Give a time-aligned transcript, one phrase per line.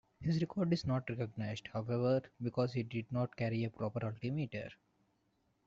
[0.19, 4.71] His record is not recognized, however, because he did not carry a proper altimeter.